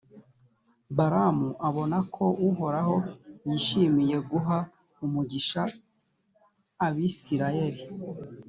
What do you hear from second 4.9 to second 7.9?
umugisha abayisraheli.